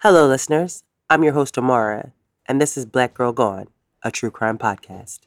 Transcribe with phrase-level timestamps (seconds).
[0.00, 0.82] Hello, listeners.
[1.08, 2.12] I'm your host, Amara,
[2.44, 3.68] and this is Black Girl Gone,
[4.04, 5.20] a true crime podcast.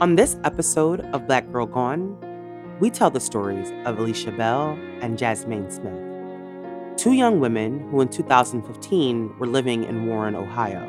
[0.00, 2.33] On this episode of Black Girl Gone,
[2.80, 8.08] we tell the stories of Alicia Bell and Jasmine Smith, two young women who in
[8.08, 10.82] 2015 were living in Warren, Ohio.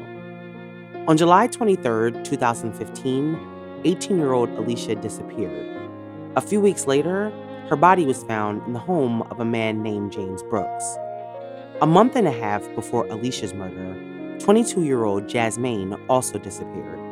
[1.07, 5.71] On July 23, 2015, 18 year old Alicia disappeared.
[6.35, 7.29] A few weeks later,
[7.69, 10.97] her body was found in the home of a man named James Brooks.
[11.81, 13.93] A month and a half before Alicia's murder,
[14.39, 17.04] 22 year old Jasmine also disappeared.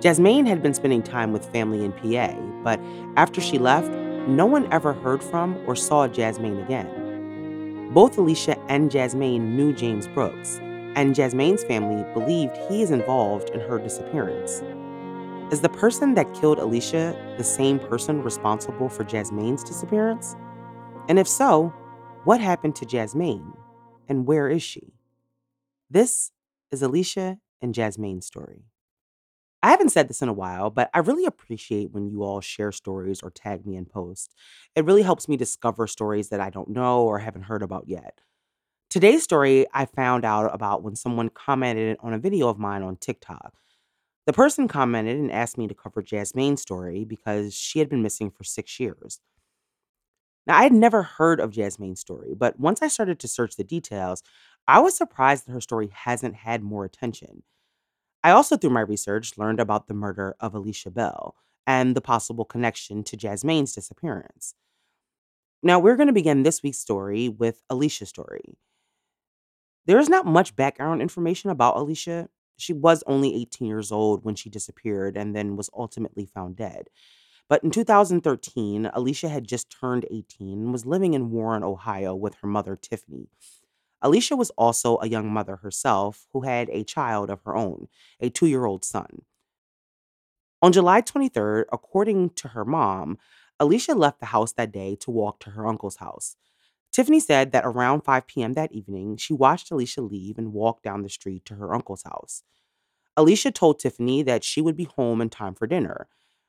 [0.00, 2.32] Jasmine had been spending time with family in PA,
[2.64, 2.80] but
[3.16, 3.90] after she left,
[4.26, 7.90] no one ever heard from or saw Jasmine again.
[7.92, 10.58] Both Alicia and Jasmine knew James Brooks,
[10.96, 14.62] and Jasmine's family believed he is involved in her disappearance.
[15.52, 20.34] Is the person that killed Alicia the same person responsible for Jasmine's disappearance?
[21.10, 21.74] And if so,
[22.24, 23.52] what happened to Jasmine?
[24.08, 24.94] And where is she?
[25.90, 26.32] This
[26.70, 28.64] is Alicia and Jasmine's story.
[29.62, 32.72] I haven't said this in a while, but I really appreciate when you all share
[32.72, 34.34] stories or tag me in posts.
[34.74, 38.20] It really helps me discover stories that I don't know or haven't heard about yet.
[38.90, 42.96] Today's story I found out about when someone commented on a video of mine on
[42.96, 43.54] TikTok.
[44.26, 48.30] The person commented and asked me to cover Jasmine's story because she had been missing
[48.30, 49.20] for six years.
[50.46, 53.64] Now, I had never heard of Jasmine's story, but once I started to search the
[53.64, 54.22] details,
[54.66, 57.42] I was surprised that her story hasn't had more attention.
[58.22, 61.36] I also, through my research, learned about the murder of Alicia Bell
[61.66, 64.54] and the possible connection to Jasmine's disappearance.
[65.62, 68.56] Now, we're going to begin this week's story with Alicia's story.
[69.86, 72.28] There is not much background information about Alicia.
[72.56, 76.88] She was only 18 years old when she disappeared and then was ultimately found dead.
[77.48, 82.36] But in 2013, Alicia had just turned 18 and was living in Warren, Ohio with
[82.36, 83.28] her mother, Tiffany.
[84.02, 87.88] Alicia was also a young mother herself who had a child of her own,
[88.20, 89.22] a two year old son.
[90.62, 93.18] On July 23rd, according to her mom,
[93.58, 96.36] Alicia left the house that day to walk to her uncle's house.
[96.92, 98.54] Tiffany said that around 5 p.m.
[98.54, 102.42] that evening, she watched Alicia leave and walk down the street to her uncle's house.
[103.16, 106.08] Alicia told Tiffany that she would be home in time for dinner.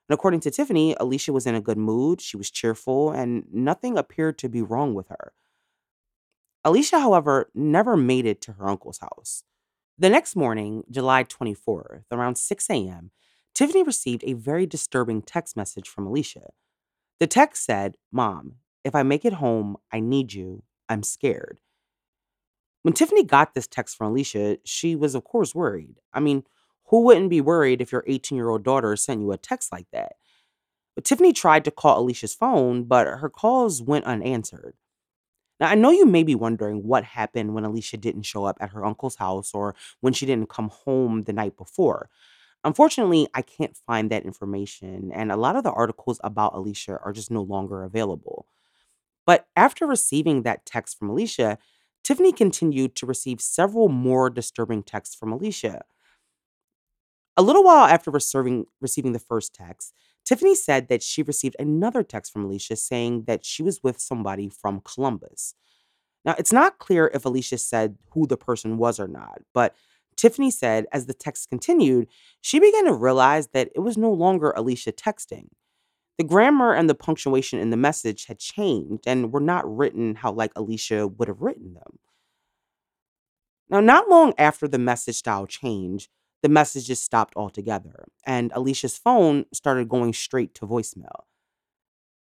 [0.10, 3.98] And according to Tiffany, Alicia was in a good mood, she was cheerful, and nothing
[3.98, 5.34] appeared to be wrong with her.
[6.64, 9.44] Alicia, however, never made it to her uncle's house.
[9.98, 13.12] The next morning, July 24th, around 6 a.m.,
[13.54, 16.52] Tiffany received a very disturbing text message from Alicia.
[17.20, 20.64] The text said, Mom, if I make it home, I need you.
[20.88, 21.60] I'm scared.
[22.84, 26.00] When Tiffany got this text from Alicia, she was, of course, worried.
[26.14, 26.44] I mean,
[26.86, 29.88] who wouldn't be worried if your 18 year old daughter sent you a text like
[29.92, 30.14] that?
[30.96, 34.76] But Tiffany tried to call Alicia's phone, but her calls went unanswered.
[35.62, 38.72] Now, I know you may be wondering what happened when Alicia didn't show up at
[38.72, 42.10] her uncle's house or when she didn't come home the night before.
[42.64, 47.14] Unfortunately, I can't find that information, and a lot of the articles about Alicia are
[47.14, 48.48] just no longer available.
[49.26, 51.60] But after receiving that text from Alicia,
[52.04, 55.84] Tiffany continued to receive several more disturbing texts from Alicia.
[57.38, 59.94] A little while after receiving, receiving the first text,
[60.26, 64.50] Tiffany said that she received another text from Alicia saying that she was with somebody
[64.50, 65.56] from Columbus.
[66.23, 69.76] Now, it's not clear if Alicia said who the person was or not, but
[70.16, 72.08] Tiffany said as the text continued,
[72.41, 75.47] she began to realize that it was no longer Alicia texting.
[76.18, 80.32] The grammar and the punctuation in the message had changed and were not written how
[80.32, 81.97] like Alicia would have written them.
[83.70, 86.09] Now, not long after the message style changed,
[86.41, 91.26] the messages stopped altogether, and Alicia's phone started going straight to voicemail.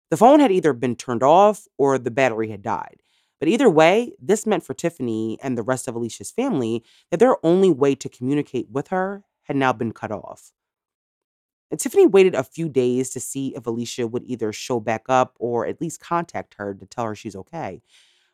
[0.09, 3.01] The phone had either been turned off or the battery had died.
[3.39, 7.43] But either way, this meant for Tiffany and the rest of Alicia's family that their
[7.45, 10.51] only way to communicate with her had now been cut off.
[11.71, 15.35] And Tiffany waited a few days to see if Alicia would either show back up
[15.39, 17.81] or at least contact her to tell her she's okay.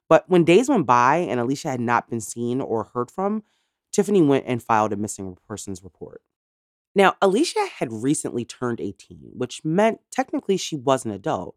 [0.07, 3.43] But when days went by and Alicia had not been seen or heard from,
[3.95, 6.21] Tiffany went and filed a missing persons report.
[6.95, 11.56] Now, Alicia had recently turned 18, which meant technically she was an adult.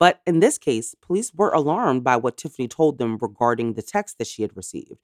[0.00, 4.18] But in this case, police were alarmed by what Tiffany told them regarding the text
[4.18, 4.98] that she had received.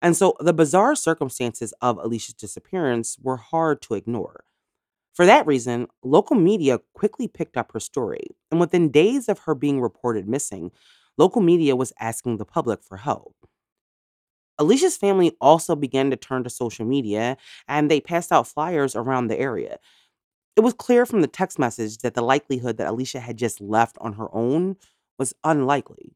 [0.00, 4.44] And so the bizarre circumstances of Alicia's disappearance were hard to ignore.
[5.12, 9.54] For that reason, local media quickly picked up her story, and within days of her
[9.54, 10.72] being reported missing,
[11.18, 13.36] local media was asking the public for help.
[14.62, 17.36] Alicia's family also began to turn to social media
[17.68, 19.78] and they passed out flyers around the area.
[20.56, 23.96] It was clear from the text message that the likelihood that Alicia had just left
[24.00, 24.76] on her own
[25.18, 26.14] was unlikely.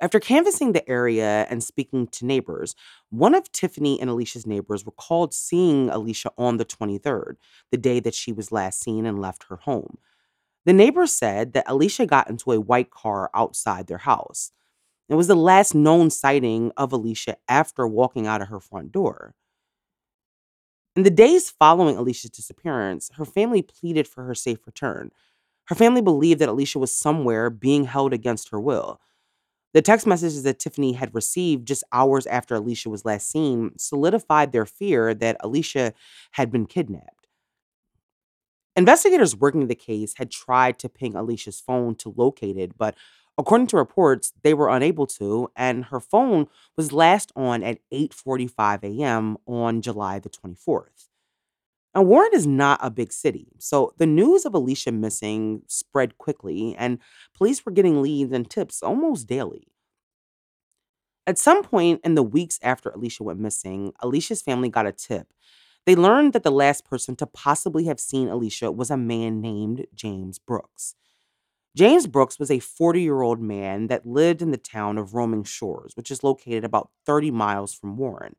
[0.00, 2.74] After canvassing the area and speaking to neighbors,
[3.10, 7.36] one of Tiffany and Alicia's neighbors recalled seeing Alicia on the 23rd,
[7.70, 9.98] the day that she was last seen and left her home.
[10.66, 14.52] The neighbors said that Alicia got into a white car outside their house.
[15.08, 19.34] It was the last known sighting of Alicia after walking out of her front door.
[20.96, 25.10] In the days following Alicia's disappearance, her family pleaded for her safe return.
[25.66, 29.00] Her family believed that Alicia was somewhere being held against her will.
[29.72, 34.52] The text messages that Tiffany had received just hours after Alicia was last seen solidified
[34.52, 35.92] their fear that Alicia
[36.32, 37.26] had been kidnapped.
[38.76, 42.96] Investigators working the case had tried to ping Alicia's phone to locate it, but
[43.38, 46.46] according to reports, they were unable to, and her phone
[46.76, 49.36] was last on at 8:45 a.m.
[49.46, 51.08] on July the 24th.
[51.94, 56.74] Now, Warren is not a big city, so the news of Alicia missing spread quickly,
[56.76, 56.98] and
[57.34, 59.68] police were getting leads and tips almost daily.
[61.26, 65.32] At some point in the weeks after Alicia went missing, Alicia's family got a tip.
[65.86, 69.86] They learned that the last person to possibly have seen Alicia was a man named
[69.94, 70.94] James Brooks.
[71.76, 75.44] James Brooks was a 40 year old man that lived in the town of Roaming
[75.44, 78.36] Shores, which is located about 30 miles from Warren.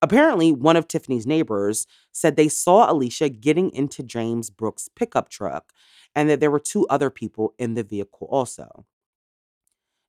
[0.00, 5.72] Apparently, one of Tiffany's neighbors said they saw Alicia getting into James Brooks' pickup truck
[6.14, 8.84] and that there were two other people in the vehicle also.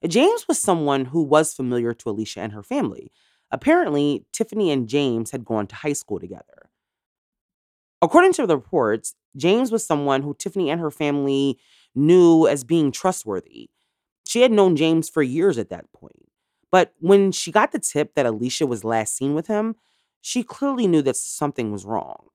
[0.08, 3.12] James was someone who was familiar to Alicia and her family.
[3.52, 6.72] Apparently, Tiffany and James had gone to high school together.
[8.02, 11.58] According to the reports, James was someone who Tiffany and her family
[11.96, 13.70] knew as being trustworthy.
[14.26, 16.28] She had known James for years at that point.
[16.72, 19.76] But when she got the tip that Alicia was last seen with him,
[20.22, 22.30] she clearly knew that something was wrong.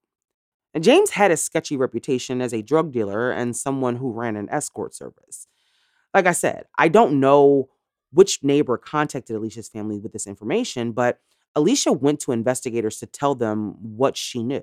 [0.75, 4.49] And James had a sketchy reputation as a drug dealer and someone who ran an
[4.51, 5.47] escort service.
[6.15, 7.69] Like I said, I don't know
[8.13, 11.19] which neighbor contacted Alicia's family with this information, but
[11.55, 14.63] Alicia went to investigators to tell them what she knew.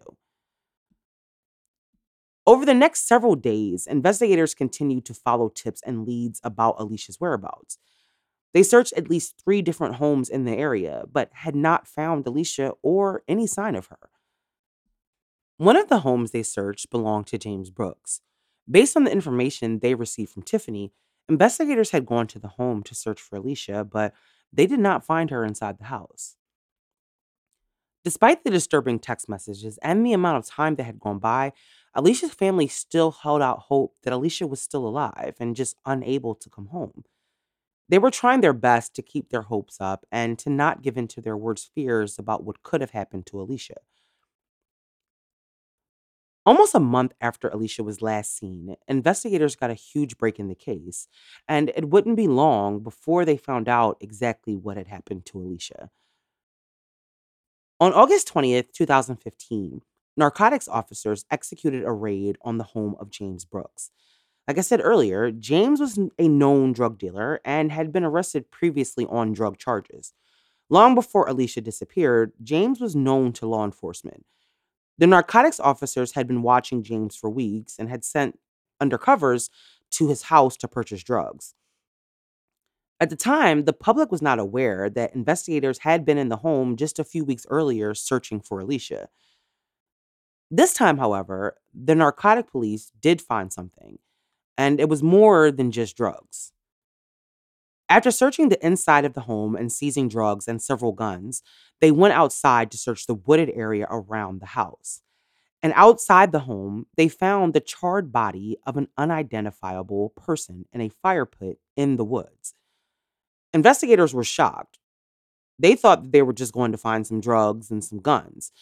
[2.48, 7.80] Over the next several days, investigators continued to follow tips and leads about Alicia's whereabouts.
[8.54, 12.74] They searched at least three different homes in the area, but had not found Alicia
[12.84, 14.10] or any sign of her.
[15.58, 18.22] One of the homes they searched belonged to James Brooks.
[18.70, 20.92] Based on the information they received from Tiffany,
[21.28, 24.14] investigators had gone to the home to search for Alicia, but
[24.54, 26.36] they did not find her inside the house.
[28.06, 31.54] Despite the disturbing text messages and the amount of time that had gone by,
[31.96, 36.50] Alicia's family still held out hope that Alicia was still alive and just unable to
[36.50, 37.06] come home.
[37.90, 41.08] They were trying their best to keep their hopes up and to not give in
[41.10, 43.78] to their worst fears about what could have happened to Alicia.
[46.46, 50.56] Almost a month after Alicia was last seen, investigators got a huge break in the
[50.56, 51.08] case,
[51.48, 55.90] and it wouldn't be long before they found out exactly what had happened to Alicia.
[57.80, 59.82] On August 20th, 2015,
[60.18, 63.92] narcotics officers executed a raid on the home of James Brooks.
[64.48, 69.06] Like I said earlier, James was a known drug dealer and had been arrested previously
[69.08, 70.14] on drug charges.
[70.70, 74.26] Long before Alicia disappeared, James was known to law enforcement.
[74.98, 78.40] The narcotics officers had been watching James for weeks and had sent
[78.82, 79.50] undercovers
[79.92, 81.54] to his house to purchase drugs.
[83.00, 86.78] At the time, the public was not aware that investigators had been in the home
[86.78, 89.10] just a few weeks earlier searching for Alicia.
[90.56, 94.00] This time, however, the narcotic police did find something
[94.58, 96.54] and it was more than just drugs.
[97.90, 101.44] After searching the inside of the home and seizing drugs and several guns,
[101.82, 105.02] they went outside to search the wooded area around the house.
[105.62, 110.90] And outside the home, they found the charred body of an unidentifiable person in a
[111.04, 112.54] fire pit in the woods.
[113.54, 114.80] Investigators were shocked.
[115.60, 118.54] They thought that they were just going to find some drugs and some guns.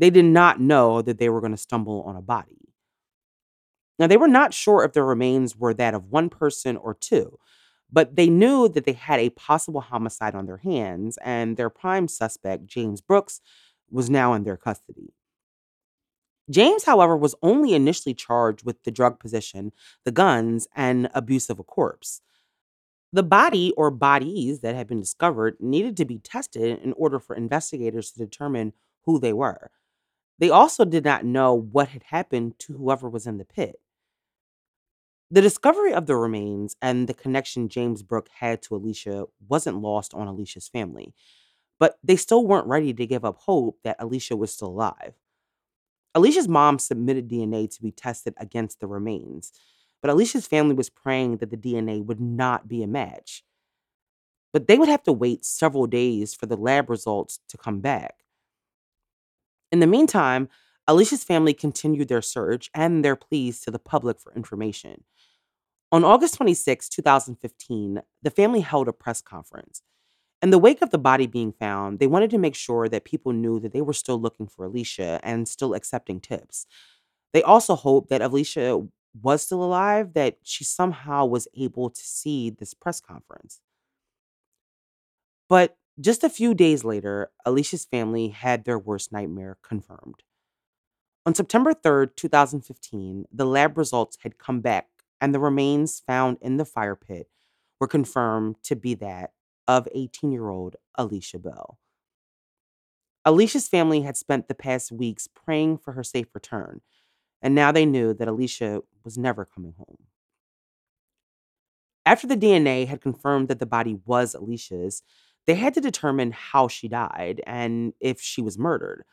[0.00, 2.56] They did not know that they were going to stumble on a body.
[3.98, 7.38] Now, they were not sure if the remains were that of one person or two,
[7.92, 12.08] but they knew that they had a possible homicide on their hands, and their prime
[12.08, 13.42] suspect, James Brooks,
[13.90, 15.12] was now in their custody.
[16.48, 19.70] James, however, was only initially charged with the drug possession,
[20.06, 22.22] the guns, and abuse of a corpse.
[23.12, 27.36] The body or bodies that had been discovered needed to be tested in order for
[27.36, 28.72] investigators to determine
[29.04, 29.70] who they were.
[30.40, 33.78] They also did not know what had happened to whoever was in the pit.
[35.30, 40.14] The discovery of the remains and the connection James Brooke had to Alicia wasn't lost
[40.14, 41.14] on Alicia's family,
[41.78, 45.14] but they still weren't ready to give up hope that Alicia was still alive.
[46.14, 49.52] Alicia's mom submitted DNA to be tested against the remains,
[50.02, 53.44] but Alicia's family was praying that the DNA would not be a match.
[54.52, 58.24] But they would have to wait several days for the lab results to come back.
[59.72, 60.48] In the meantime,
[60.88, 65.04] Alicia's family continued their search and their pleas to the public for information.
[65.92, 69.82] On August 26, 2015, the family held a press conference.
[70.42, 73.32] In the wake of the body being found, they wanted to make sure that people
[73.32, 76.66] knew that they were still looking for Alicia and still accepting tips.
[77.32, 78.86] They also hoped that Alicia
[79.20, 83.60] was still alive, that she somehow was able to see this press conference.
[85.48, 90.22] But just a few days later, Alicia's family had their worst nightmare confirmed.
[91.26, 94.88] On September 3rd, 2015, the lab results had come back,
[95.20, 97.28] and the remains found in the fire pit
[97.78, 99.32] were confirmed to be that
[99.68, 101.78] of 18 year old Alicia Bell.
[103.24, 106.80] Alicia's family had spent the past weeks praying for her safe return,
[107.42, 110.06] and now they knew that Alicia was never coming home.
[112.06, 115.02] After the DNA had confirmed that the body was Alicia's,
[115.46, 119.04] they had to determine how she died and if she was murdered.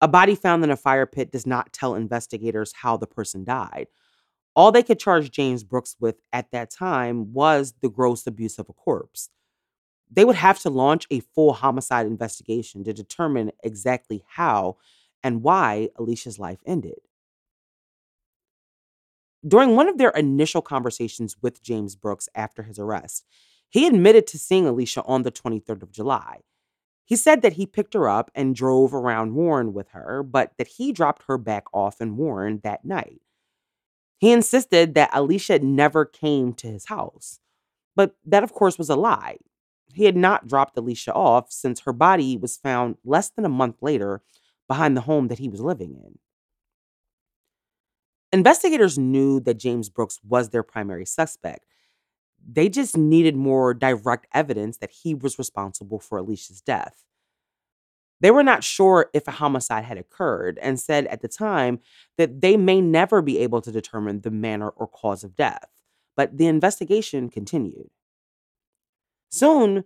[0.00, 3.86] A body found in a fire pit does not tell investigators how the person died.
[4.56, 8.68] All they could charge James Brooks with at that time was the gross abuse of
[8.68, 9.30] a corpse.
[10.10, 14.76] They would have to launch a full homicide investigation to determine exactly how
[15.22, 16.98] and why Alicia's life ended.
[19.46, 23.26] During one of their initial conversations with James Brooks after his arrest,
[23.74, 26.42] he admitted to seeing Alicia on the 23rd of July.
[27.04, 30.68] He said that he picked her up and drove around Warren with her, but that
[30.68, 33.20] he dropped her back off in Warren that night.
[34.18, 37.40] He insisted that Alicia never came to his house,
[37.96, 39.38] but that, of course, was a lie.
[39.92, 43.78] He had not dropped Alicia off since her body was found less than a month
[43.80, 44.22] later
[44.68, 46.20] behind the home that he was living in.
[48.30, 51.73] Investigators knew that James Brooks was their primary suspect.
[52.46, 57.04] They just needed more direct evidence that he was responsible for Alicia's death.
[58.20, 61.80] They were not sure if a homicide had occurred and said at the time
[62.16, 65.68] that they may never be able to determine the manner or cause of death,
[66.16, 67.90] but the investigation continued.
[69.30, 69.84] Soon,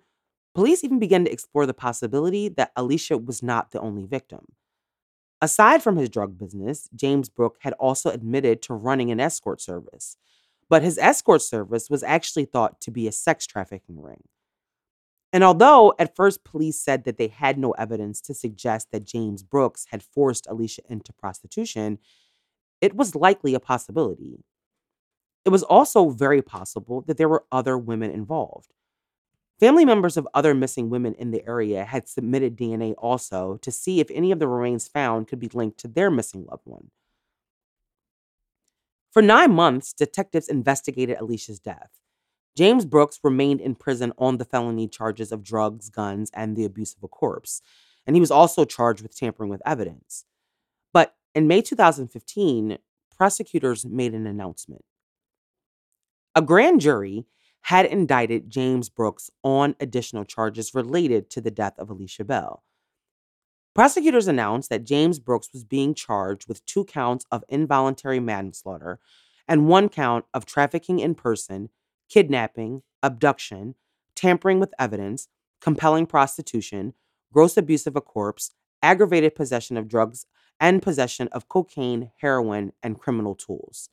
[0.54, 4.44] police even began to explore the possibility that Alicia was not the only victim.
[5.40, 10.16] Aside from his drug business, James Brooke had also admitted to running an escort service,
[10.68, 14.22] but his escort service was actually thought to be a sex trafficking ring.
[15.32, 19.42] And although at first police said that they had no evidence to suggest that James
[19.42, 21.98] Brooks had forced Alicia into prostitution,
[22.80, 24.44] it was likely a possibility.
[25.44, 28.72] It was also very possible that there were other women involved.
[29.60, 33.98] Family members of other missing women in the area had submitted DNA also to see
[33.98, 36.90] if any of the remains found could be linked to their missing loved one.
[39.18, 41.90] For nine months, detectives investigated Alicia's death.
[42.56, 46.94] James Brooks remained in prison on the felony charges of drugs, guns, and the abuse
[46.94, 47.60] of a corpse,
[48.06, 50.24] and he was also charged with tampering with evidence.
[50.92, 52.78] But in May 2015,
[53.16, 54.84] prosecutors made an announcement.
[56.36, 57.26] A grand jury
[57.62, 62.62] had indicted James Brooks on additional charges related to the death of Alicia Bell.
[63.78, 68.98] Prosecutors announced that James Brooks was being charged with two counts of involuntary manslaughter
[69.46, 71.68] and one count of trafficking in person,
[72.08, 73.76] kidnapping, abduction,
[74.16, 75.28] tampering with evidence,
[75.60, 76.92] compelling prostitution,
[77.32, 78.50] gross abuse of a corpse,
[78.82, 80.26] aggravated possession of drugs,
[80.58, 83.90] and possession of cocaine, heroin, and criminal tools.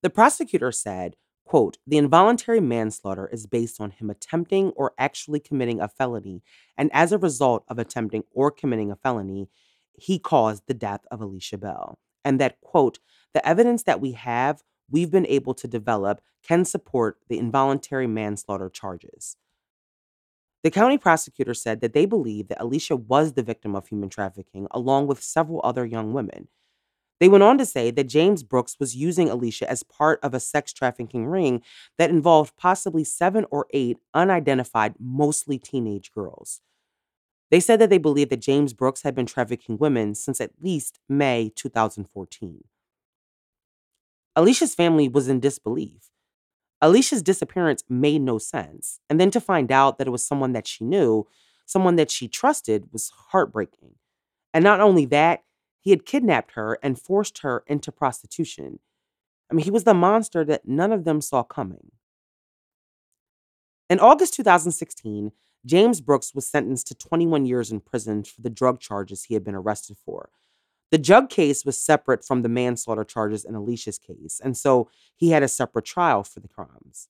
[0.00, 5.80] The prosecutor said Quote, the involuntary manslaughter is based on him attempting or actually committing
[5.80, 6.42] a felony,
[6.78, 9.48] and as a result of attempting or committing a felony,
[9.94, 11.98] he caused the death of Alicia Bell.
[12.24, 13.00] And that, quote,
[13.34, 18.70] the evidence that we have, we've been able to develop, can support the involuntary manslaughter
[18.70, 19.36] charges.
[20.62, 24.68] The county prosecutor said that they believe that Alicia was the victim of human trafficking,
[24.70, 26.48] along with several other young women.
[27.22, 30.40] They went on to say that James Brooks was using Alicia as part of a
[30.40, 31.62] sex trafficking ring
[31.96, 36.62] that involved possibly seven or eight unidentified, mostly teenage girls.
[37.52, 40.98] They said that they believed that James Brooks had been trafficking women since at least
[41.08, 42.64] May 2014.
[44.34, 46.10] Alicia's family was in disbelief.
[46.80, 48.98] Alicia's disappearance made no sense.
[49.08, 51.28] And then to find out that it was someone that she knew,
[51.66, 53.94] someone that she trusted, was heartbreaking.
[54.52, 55.44] And not only that,
[55.82, 58.78] he had kidnapped her and forced her into prostitution.
[59.50, 61.90] I mean, he was the monster that none of them saw coming.
[63.90, 65.32] In August 2016,
[65.66, 69.44] James Brooks was sentenced to 21 years in prison for the drug charges he had
[69.44, 70.30] been arrested for.
[70.92, 75.30] The Jug case was separate from the manslaughter charges in Alicia's case, and so he
[75.30, 77.08] had a separate trial for the crimes.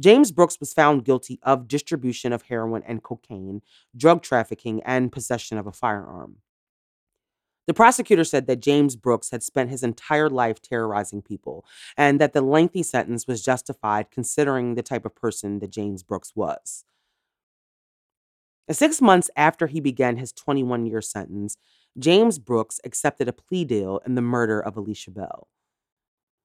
[0.00, 3.62] James Brooks was found guilty of distribution of heroin and cocaine,
[3.96, 6.36] drug trafficking, and possession of a firearm.
[7.66, 11.64] The prosecutor said that James Brooks had spent his entire life terrorizing people
[11.96, 16.32] and that the lengthy sentence was justified considering the type of person that James Brooks
[16.34, 16.84] was.
[18.70, 21.56] Six months after he began his 21 year sentence,
[21.98, 25.48] James Brooks accepted a plea deal in the murder of Alicia Bell.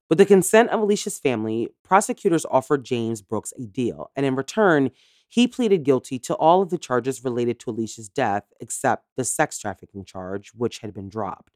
[0.09, 4.91] With the consent of Alicia's family, prosecutors offered James Brooks a deal, and in return,
[5.27, 9.59] he pleaded guilty to all of the charges related to Alicia's death except the sex
[9.59, 11.51] trafficking charge, which had been dropped.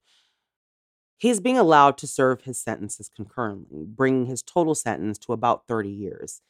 [1.17, 5.67] He is being allowed to serve his sentences concurrently, bringing his total sentence to about
[5.67, 6.41] 30 years.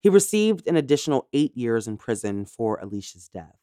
[0.00, 3.58] He received an additional eight years in prison for Alicia's death.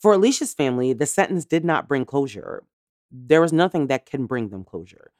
[0.00, 2.64] For Alicia's family, the sentence did not bring closure.
[3.10, 5.12] There was nothing that can bring them closure.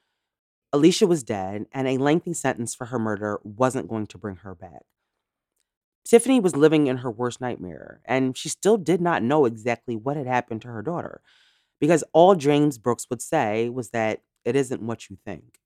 [0.73, 4.55] Alicia was dead, and a lengthy sentence for her murder wasn't going to bring her
[4.55, 4.83] back.
[6.05, 10.17] Tiffany was living in her worst nightmare, and she still did not know exactly what
[10.17, 11.23] had happened to her daughter,
[11.81, 15.59] because all James Brooks would say was that it isn't what you think.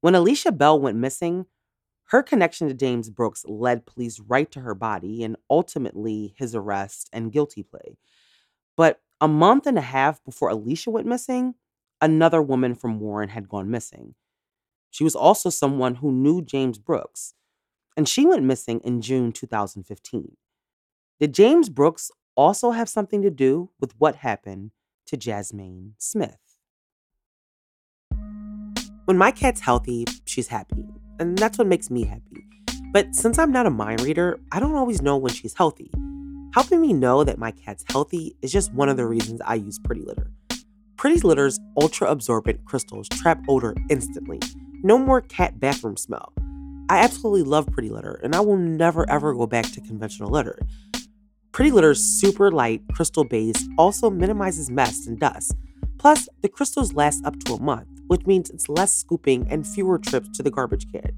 [0.00, 1.46] When Alicia Bell went missing,
[2.10, 7.08] her connection to James Brooks led police right to her body and ultimately his arrest
[7.12, 7.98] and guilty plea.
[8.76, 11.54] But a month and a half before Alicia went missing,
[12.00, 14.14] another woman from Warren had gone missing.
[14.90, 17.34] She was also someone who knew James Brooks,
[17.96, 20.36] and she went missing in June 2015.
[21.18, 24.72] Did James Brooks also have something to do with what happened
[25.06, 26.38] to Jasmine Smith?
[29.06, 30.86] When my cat's healthy, she's happy
[31.18, 32.46] and that's what makes me happy.
[32.92, 35.90] But since I'm not a mind reader, I don't always know when she's healthy.
[36.54, 39.78] Helping me know that my cat's healthy is just one of the reasons I use
[39.78, 40.30] Pretty Litter.
[40.96, 44.40] Pretty Litter's ultra absorbent crystals trap odor instantly.
[44.82, 46.32] No more cat bathroom smell.
[46.88, 50.58] I absolutely love Pretty Litter, and I will never ever go back to conventional litter.
[51.52, 55.54] Pretty Litter's super light crystal base also minimizes mess and dust.
[55.98, 59.98] Plus, the crystals last up to a month which means it's less scooping and fewer
[59.98, 61.12] trips to the garbage can.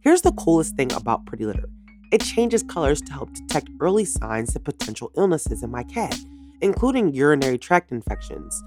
[0.00, 1.68] Here's the coolest thing about Pretty Litter
[2.10, 6.16] it changes colors to help detect early signs of potential illnesses in my cat,
[6.62, 8.62] including urinary tract infections.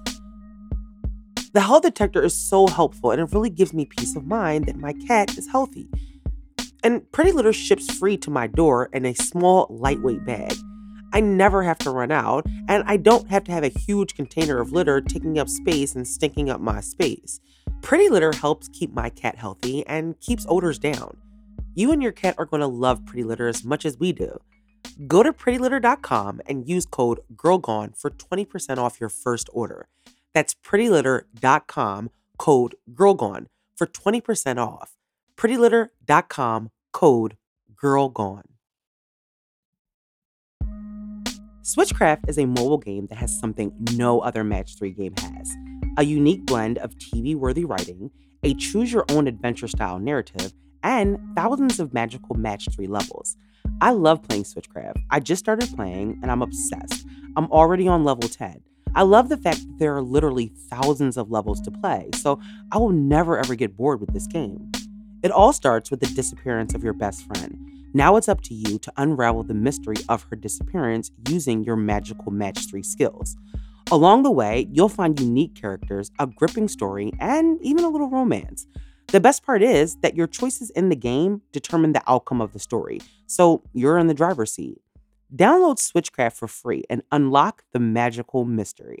[1.52, 4.76] The health detector is so helpful and it really gives me peace of mind that
[4.76, 5.88] my cat is healthy.
[6.84, 10.56] And Pretty Litter ships free to my door in a small, lightweight bag.
[11.12, 14.60] I never have to run out, and I don't have to have a huge container
[14.60, 17.38] of litter taking up space and stinking up my space.
[17.82, 21.18] Pretty Litter helps keep my cat healthy and keeps odors down.
[21.74, 24.38] You and your cat are going to love Pretty Litter as much as we do.
[25.06, 29.88] Go to prettylitter.com and use code GIRLGONE for 20% off your first order.
[30.34, 34.96] That's prettylitter.com, code GIRLGONE for 20% off.
[35.42, 37.36] prettylitter.com, code
[37.82, 38.44] GIRLGONE.
[41.62, 45.52] Switchcraft is a mobile game that has something no other Match 3 game has
[45.98, 48.10] a unique blend of TV worthy writing,
[48.42, 53.36] a choose your own adventure style narrative, and thousands of magical Match 3 levels.
[53.80, 55.02] I love playing Switchcraft.
[55.10, 57.04] I just started playing and I'm obsessed.
[57.36, 58.62] I'm already on level 10.
[58.94, 62.78] I love the fact that there are literally thousands of levels to play, so I
[62.78, 64.70] will never ever get bored with this game.
[65.22, 67.56] It all starts with the disappearance of your best friend.
[67.94, 72.32] Now it's up to you to unravel the mystery of her disappearance using your magical
[72.32, 73.36] match 3 skills.
[73.90, 78.66] Along the way, you'll find unique characters, a gripping story, and even a little romance.
[79.08, 82.58] The best part is that your choices in the game determine the outcome of the
[82.58, 84.80] story, so you're in the driver's seat.
[85.34, 89.00] Download Switchcraft for free and unlock the magical mystery.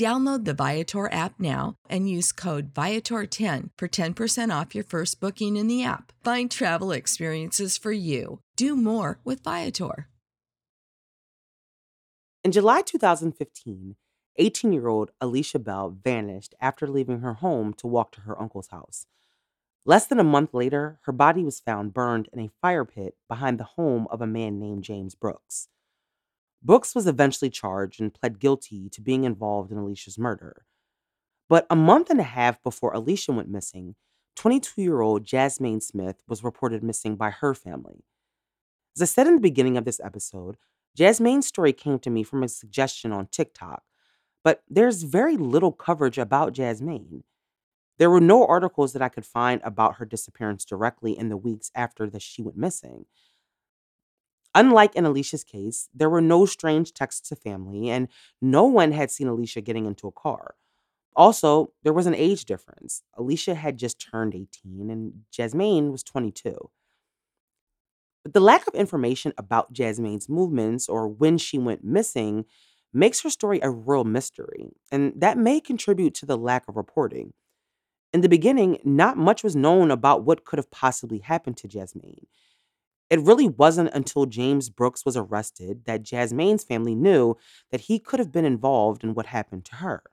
[0.00, 5.58] Download the Viator app now and use code Viator10 for 10% off your first booking
[5.58, 6.14] in the app.
[6.24, 8.40] Find travel experiences for you.
[8.56, 10.08] Do more with Viator.
[12.42, 13.96] In July 2015,
[14.36, 18.68] 18 year old Alicia Bell vanished after leaving her home to walk to her uncle's
[18.68, 19.04] house.
[19.84, 23.60] Less than a month later, her body was found burned in a fire pit behind
[23.60, 25.68] the home of a man named James Brooks.
[26.62, 30.66] Brooks was eventually charged and pled guilty to being involved in Alicia's murder.
[31.48, 33.96] But a month and a half before Alicia went missing,
[34.36, 38.04] 22 year old Jasmine Smith was reported missing by her family.
[38.96, 40.56] As I said in the beginning of this episode,
[40.96, 43.82] Jasmine's story came to me from a suggestion on TikTok,
[44.42, 47.24] but there's very little coverage about Jasmine.
[47.98, 51.70] There were no articles that I could find about her disappearance directly in the weeks
[51.74, 53.06] after that she went missing.
[54.54, 58.08] Unlike in Alicia's case, there were no strange texts to family, and
[58.42, 60.54] no one had seen Alicia getting into a car.
[61.14, 63.02] Also, there was an age difference.
[63.14, 66.70] Alicia had just turned 18 and Jasmine was 22.
[68.22, 72.44] But the lack of information about Jasmine's movements or when she went missing
[72.92, 77.32] makes her story a real mystery, and that may contribute to the lack of reporting.
[78.12, 82.26] In the beginning, not much was known about what could have possibly happened to Jasmine.
[83.10, 87.36] It really wasn't until James Brooks was arrested that Jasmine's family knew
[87.70, 90.04] that he could have been involved in what happened to her.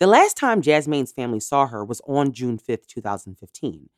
[0.00, 3.90] The last time Jasmine's family saw her was on June 5th, 2015.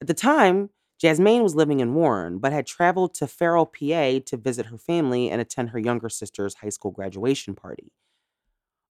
[0.00, 4.36] At the time, Jasmine was living in Warren, but had traveled to Farrell, PA to
[4.36, 7.92] visit her family and attend her younger sister's high school graduation party.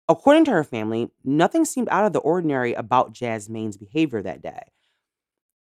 [0.08, 4.62] According to her family, nothing seemed out of the ordinary about Jasmine's behavior that day.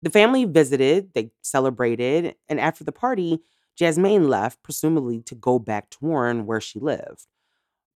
[0.02, 3.40] The family visited, they celebrated, and after the party,
[3.76, 7.28] Jasmine left, presumably to go back to Warren where she lived.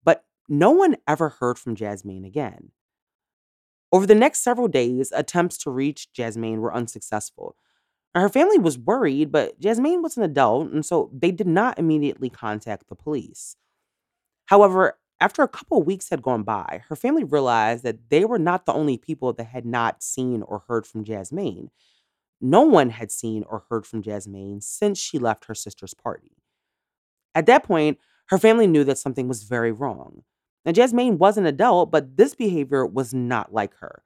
[0.04, 2.72] But no one ever heard from Jasmine again.
[3.92, 7.56] Over the next several days, attempts to reach Jasmine were unsuccessful.
[8.14, 12.30] her family was worried, but Jasmine was an adult, and so they did not immediately
[12.30, 13.56] contact the police.
[14.46, 18.66] However, after a couple weeks had gone by, her family realized that they were not
[18.66, 21.70] the only people that had not seen or heard from Jasmine.
[22.40, 26.32] No one had seen or heard from Jasmine since she left her sister's party.
[27.34, 30.22] At that point, her family knew that something was very wrong.
[30.64, 34.02] Now, Jasmine was an adult, but this behavior was not like her.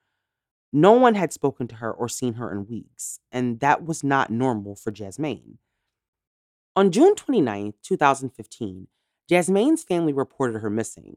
[0.72, 4.30] No one had spoken to her or seen her in weeks, and that was not
[4.30, 5.58] normal for Jasmine.
[6.76, 8.86] On June 29, 2015,
[9.28, 11.16] Jasmine's family reported her missing.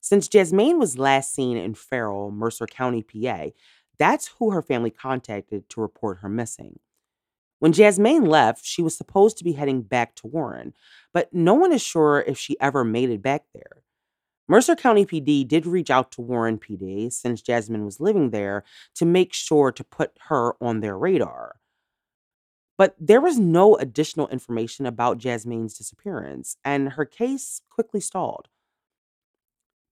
[0.00, 3.48] Since Jasmine was last seen in Farrell, Mercer County, PA,
[3.98, 6.78] that's who her family contacted to report her missing.
[7.58, 10.74] When Jasmine left, she was supposed to be heading back to Warren,
[11.12, 13.82] but no one is sure if she ever made it back there.
[14.46, 19.04] Mercer County PD did reach out to Warren PD since Jasmine was living there to
[19.04, 21.56] make sure to put her on their radar.
[22.78, 28.48] But there was no additional information about Jasmine's disappearance, and her case quickly stalled.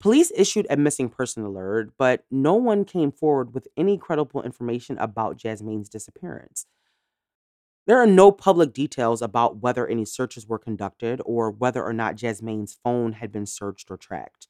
[0.00, 4.96] Police issued a missing person alert, but no one came forward with any credible information
[4.98, 6.66] about Jasmine's disappearance.
[7.87, 12.16] There are no public details about whether any searches were conducted or whether or not
[12.16, 14.48] Jasmine's phone had been searched or tracked.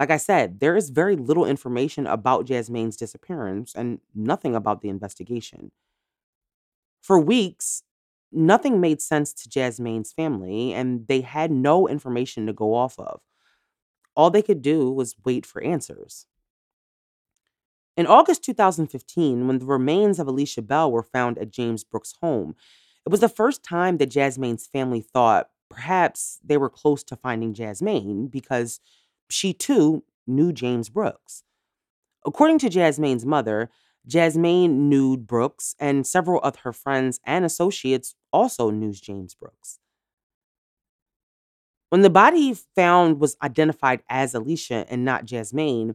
[0.00, 4.88] Like I said, there is very little information about Jasmine's disappearance and nothing about the
[4.90, 5.72] investigation.
[7.02, 7.82] For weeks,
[8.32, 13.20] nothing made sense to Jasmine's family, and they had no information to go off of.
[14.16, 16.26] All they could do was wait for answers.
[17.96, 22.56] In August 2015, when the remains of Alicia Bell were found at James Brooks' home,
[23.06, 27.54] it was the first time that Jasmine's family thought perhaps they were close to finding
[27.54, 28.80] Jasmine because
[29.30, 31.44] she too knew James Brooks.
[32.26, 33.70] According to Jasmine's mother,
[34.06, 39.78] Jasmine knew Brooks, and several of her friends and associates also knew James Brooks.
[41.94, 45.94] When the body found was identified as Alicia and not Jasmine,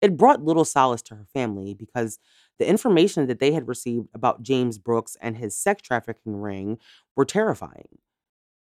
[0.00, 2.18] it brought little solace to her family because
[2.58, 6.78] The information that they had received about James Brooks and his sex trafficking ring
[7.14, 7.98] were terrifying.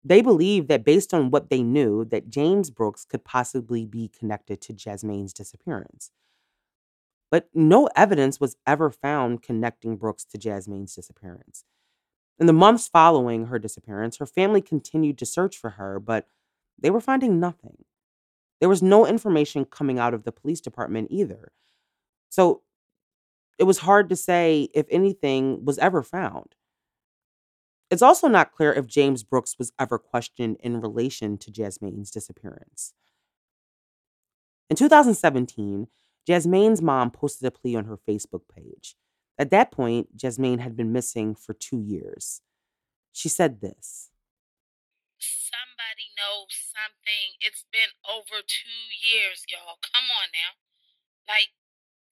[0.04, 4.60] They believed that based on what they knew, that James Brooks could possibly be connected
[4.60, 6.12] to Jasmine's disappearance.
[7.32, 11.64] But no evidence was ever found connecting Brooks to Jasmine's disappearance.
[12.38, 16.26] In the months following her disappearance, her family continued to search for her, but
[16.80, 17.84] they were finding nothing.
[18.60, 21.52] There was no information coming out of the police department either.
[22.28, 22.62] So
[23.58, 26.54] it was hard to say if anything was ever found.
[27.90, 32.94] It's also not clear if James Brooks was ever questioned in relation to Jasmine's disappearance.
[34.68, 35.88] In 2017,
[36.26, 38.94] Jasmine's mom posted a plea on her Facebook page.
[39.36, 42.42] At that point, Jasmine had been missing for two years.
[43.12, 44.10] She said this
[45.50, 47.34] Somebody knows something.
[47.42, 49.82] It's been over two years, y'all.
[49.82, 50.54] Come on now.
[51.26, 51.50] Like,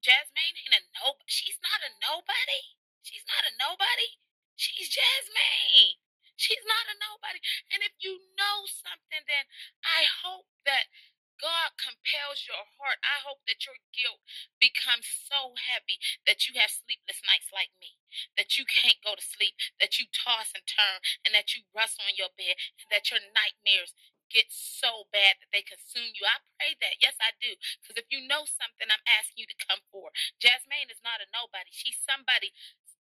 [0.02, 1.30] Jasmine ain't a nobody.
[1.30, 2.62] She's not a nobody.
[3.06, 4.18] She's not a nobody.
[4.58, 6.02] She's Jasmine.
[6.34, 7.38] She's not a nobody.
[7.70, 9.46] And if you know something, then
[9.86, 10.90] I hope that
[11.38, 12.98] God compels your heart.
[13.02, 14.22] I hope that your guilt
[14.58, 17.98] becomes so heavy that you have sleepless nights like me,
[18.34, 22.06] that you can't go to sleep, that you toss and turn, and that you rustle
[22.10, 23.94] in your bed, and that your nightmares
[24.28, 26.28] get so bad that they consume you.
[26.28, 27.00] I pray that.
[27.00, 27.56] Yes, I do.
[27.80, 30.12] Because if you know something, I'm asking you to come forward.
[30.36, 31.72] Jasmine is not a nobody.
[31.72, 32.52] She's somebody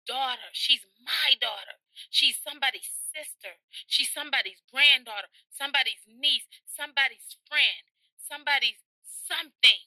[0.05, 0.53] daughter.
[0.53, 1.81] She's my daughter.
[2.13, 3.57] She's somebody's sister.
[3.89, 7.83] She's somebody's granddaughter, somebody's niece, somebody's friend,
[8.29, 8.79] somebody's
[9.27, 9.79] something.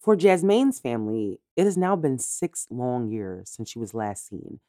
[0.00, 4.60] For Jasmine's family, it has now been six long years since she was last seen,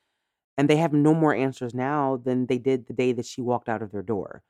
[0.57, 3.69] and they have no more answers now than they did the day that she walked
[3.69, 4.43] out of their door.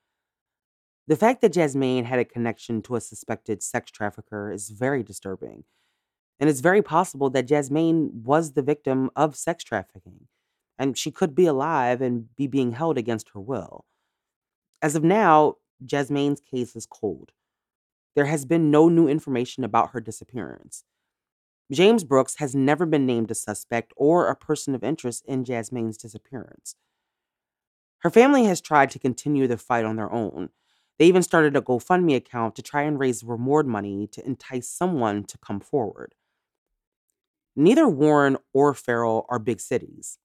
[1.08, 5.64] The fact that Jasmine had a connection to a suspected sex trafficker is very disturbing
[6.40, 10.28] and it's very possible that Jasmine was the victim of sex trafficking,
[10.78, 13.86] and she could be alive and be being held against her will.
[14.82, 17.34] As of now, Jasmine's case is cold.
[18.20, 20.84] There has been no new information about her disappearance.
[21.72, 25.96] James Brooks has never been named a suspect or a person of interest in Jasmine's
[25.96, 26.76] disappearance.
[28.00, 30.50] Her family has tried to continue the fight on their own.
[30.98, 35.24] They even started a GoFundMe account to try and raise reward money to entice someone
[35.24, 36.14] to come forward.
[37.56, 40.20] Neither Warren or Farrell are big cities.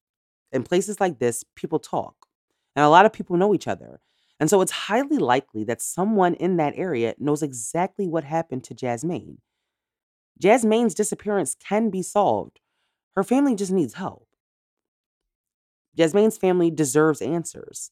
[0.51, 2.27] In places like this, people talk,
[2.75, 4.01] and a lot of people know each other.
[4.45, 8.75] And so it's highly likely that someone in that area knows exactly what happened to
[8.75, 9.39] Jasmine.
[10.39, 12.61] Jasmine's disappearance can be solved.
[13.17, 14.29] Her family just needs help.
[15.97, 17.91] Jasmine's family deserves answers.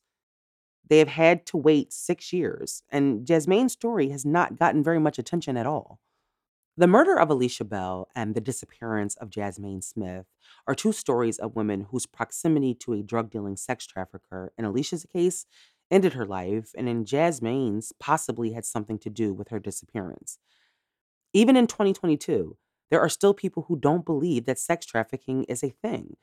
[0.87, 5.19] They have had to wait six years, and Jasmine's story has not gotten very much
[5.19, 6.01] attention at all.
[6.77, 10.27] The murder of Alicia Bell and the disappearance of Jasmine Smith
[10.67, 15.07] are two stories of women whose proximity to a drug dealing sex trafficker, in Alicia's
[15.13, 15.47] case,
[15.93, 20.39] ended her life, and in Jasmine's, possibly had something to do with her disappearance.
[21.33, 22.57] Even in 2022,
[22.91, 26.17] there are still people who don't believe that sex trafficking is a thing,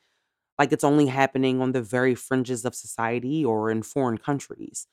[0.59, 4.87] like it's only happening on the very fringes of society or in foreign countries.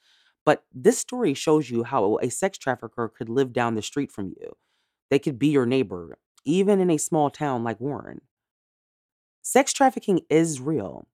[0.44, 4.28] But this story shows you how a sex trafficker could live down the street from
[4.30, 4.56] you
[5.10, 8.22] they could be your neighbor, even in a small town like Warren.
[9.40, 11.08] Sex trafficking is real.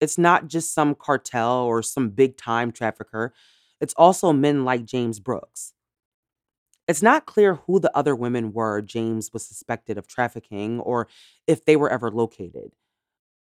[0.00, 3.32] It's not just some cartel or some big time trafficker,
[3.80, 5.72] it's also men like James Brooks.
[6.86, 11.08] It's not clear who the other women were James was suspected of trafficking or
[11.46, 12.72] if they were ever located.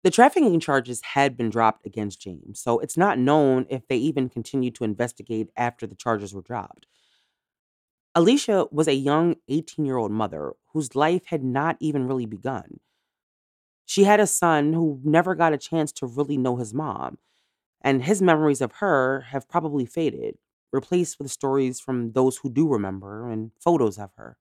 [0.05, 4.29] The trafficking charges had been dropped against James, so it's not known if they even
[4.29, 6.87] continued to investigate after the charges were dropped.
[8.15, 12.81] Alicia was a young 18 year old mother whose life had not even really begun.
[13.87, 17.19] She had a son who never got a chance to really know his mom,
[17.81, 20.39] and his memories of her have probably faded,
[20.73, 24.37] replaced with stories from those who do remember and photos of her.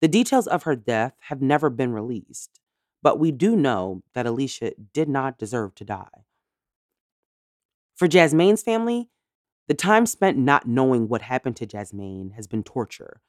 [0.00, 2.60] The details of her death have never been released,
[3.02, 6.24] but we do know that Alicia did not deserve to die.
[7.96, 9.10] For Jasmine's family,
[9.68, 13.22] the time spent not knowing what happened to Jasmine has been torture.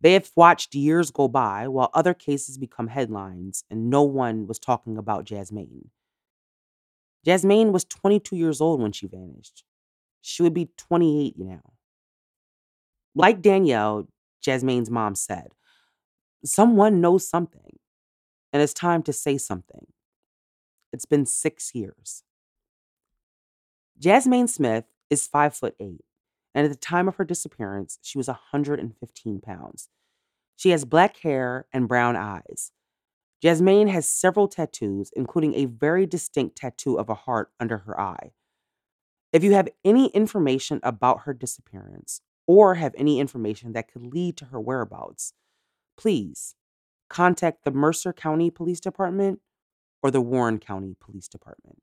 [0.00, 4.58] They have watched years go by while other cases become headlines and no one was
[4.58, 5.90] talking about Jasmine.
[7.24, 9.64] Jasmine was 22 years old when she vanished.
[10.20, 11.72] She would be 28 now.
[13.14, 14.08] Like Danielle,
[14.42, 15.48] Jasmine's mom said,
[16.44, 17.78] someone knows something,
[18.52, 19.86] and it's time to say something.
[20.92, 22.22] It's been six years.
[23.98, 26.04] Jasmine Smith is five foot eight,
[26.56, 29.90] and at the time of her disappearance, she was 115 pounds.
[30.56, 32.72] She has black hair and brown eyes.
[33.42, 38.32] Jasmine has several tattoos, including a very distinct tattoo of a heart under her eye.
[39.34, 44.38] If you have any information about her disappearance or have any information that could lead
[44.38, 45.34] to her whereabouts,
[45.98, 46.54] please
[47.10, 49.40] contact the Mercer County Police Department
[50.02, 51.82] or the Warren County Police Department.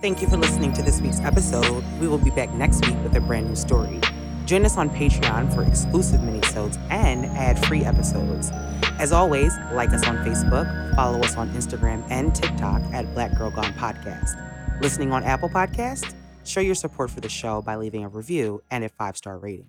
[0.00, 1.84] Thank you for listening to this week's episode.
[2.00, 4.00] We will be back next week with a brand new story.
[4.46, 8.50] Join us on Patreon for exclusive minisodes and ad-free episodes.
[8.98, 13.52] As always, like us on Facebook, follow us on Instagram and TikTok at Black Girl
[13.52, 14.80] Gone Podcast.
[14.80, 16.16] Listening on Apple Podcasts?
[16.44, 19.68] Show your support for the show by leaving a review and a five-star rating.